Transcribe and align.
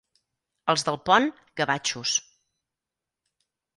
Els 0.73 0.85
del 0.87 0.97
Pont, 1.09 1.29
gavatxos. 1.61 2.15